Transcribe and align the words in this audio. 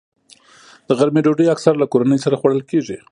د 0.87 0.89
غرمې 0.99 1.21
ډوډۍ 1.25 1.45
اکثره 1.49 1.77
له 1.79 1.87
کورنۍ 1.93 2.19
سره 2.25 2.39
خوړل 2.39 2.61
کېږي 2.69 2.97